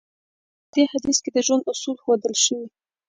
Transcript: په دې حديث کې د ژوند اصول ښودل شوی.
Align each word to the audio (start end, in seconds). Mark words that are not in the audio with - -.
په 0.63 0.67
دې 0.73 0.83
حديث 0.91 1.17
کې 1.23 1.29
د 1.33 1.37
ژوند 1.47 1.63
اصول 1.73 1.97
ښودل 2.03 2.33
شوی. 2.45 2.67